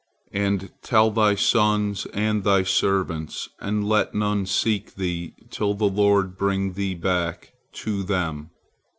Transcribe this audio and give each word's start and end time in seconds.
And 0.33 0.71
tell 0.81 1.11
thy 1.11 1.35
sons 1.35 2.07
and 2.07 2.43
thy 2.43 2.63
servants, 2.63 3.49
and 3.59 3.87
let 3.87 4.15
none 4.15 4.47
seek 4.47 4.95
thee, 4.95 5.35
till 5.51 5.75
the 5.75 5.85
Lord 5.87 6.39
bring 6.39 6.73
thee 6.73 6.95
back 6.95 7.53
to 7.73 8.01
them." 8.01 8.49